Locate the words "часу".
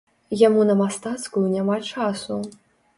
1.93-2.45